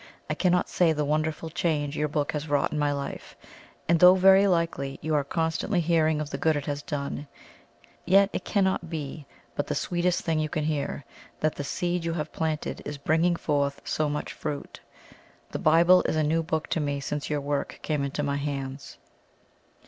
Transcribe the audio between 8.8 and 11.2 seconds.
but be the sweetest thing you can hear